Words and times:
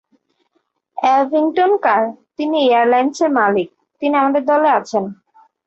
Avington 0.97 1.71
কার, 1.85 2.03
তিনি 2.37 2.57
এয়ারলাইনসের 2.67 3.29
মালিক, 3.39 3.69
তিনি 4.01 4.13
আমাদের 4.17 4.43
দলে 4.51 4.69
আছেন। 4.79 5.03